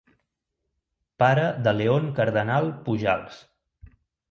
Pare 1.23 1.43
de 1.67 1.75
León 1.77 2.09
Cardenal 2.21 2.73
Pujals. 2.91 3.41